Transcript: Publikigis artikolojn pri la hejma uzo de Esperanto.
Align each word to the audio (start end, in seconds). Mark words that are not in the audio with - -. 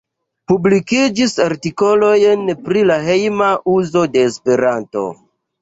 Publikigis 0.51 1.35
artikolojn 1.43 2.49
pri 2.69 2.83
la 2.93 2.97
hejma 3.09 3.53
uzo 3.77 4.07
de 4.17 4.25
Esperanto. 4.33 5.07